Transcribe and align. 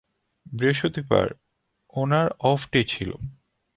বৃহস্পতিবার, 0.45 1.27
ওনার 1.93 2.27
off 2.39 2.61
day 2.71 2.81
ছিল। 2.83 3.11